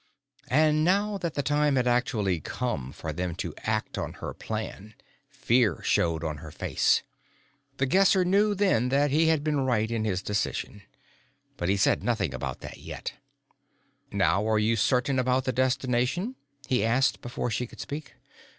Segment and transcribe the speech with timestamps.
[0.49, 4.95] And, now that the time had actually come for them to act on her plan,
[5.29, 7.03] fear showed on her face.
[7.77, 10.81] The Guesser knew then that he had been right in his decision.
[11.55, 13.13] But he said nothing about that yet.
[14.11, 16.33] "Now are you certain about the destination?"
[16.67, 18.15] he asked before she could speak.